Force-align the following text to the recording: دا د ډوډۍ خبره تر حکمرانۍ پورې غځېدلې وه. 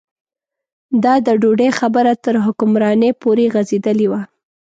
دا 1.03 1.13
د 1.25 1.27
ډوډۍ 1.41 1.69
خبره 1.79 2.11
تر 2.25 2.35
حکمرانۍ 2.45 3.11
پورې 3.21 3.45
غځېدلې 3.53 4.07
وه. 4.11 4.21